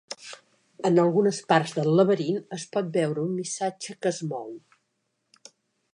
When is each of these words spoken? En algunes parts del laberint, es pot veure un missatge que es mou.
En 0.89 0.95
algunes 1.03 1.41
parts 1.51 1.75
del 1.75 1.91
laberint, 1.99 2.41
es 2.59 2.65
pot 2.77 2.89
veure 2.97 3.27
un 3.27 3.37
missatge 3.43 3.99
que 4.07 4.15
es 4.17 4.23
mou. 4.33 4.51